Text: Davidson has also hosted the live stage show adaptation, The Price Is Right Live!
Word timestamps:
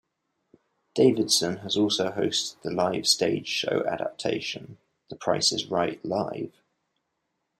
Davidson 0.95 1.57
has 1.57 1.77
also 1.77 2.09
hosted 2.09 2.59
the 2.63 2.71
live 2.71 3.05
stage 3.07 3.47
show 3.47 3.85
adaptation, 3.85 4.79
The 5.11 5.15
Price 5.15 5.51
Is 5.51 5.67
Right 5.67 6.03
Live! 6.03 6.55